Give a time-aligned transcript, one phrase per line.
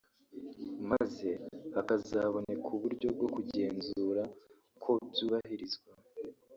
[0.91, 1.29] maze
[1.75, 4.23] hakazaboneka uburyo bwo kugenzura
[4.83, 5.91] ko byubahirizwa